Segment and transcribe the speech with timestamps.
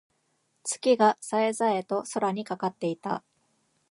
[0.63, 3.23] 月が冴え冴えと空にかかっていた。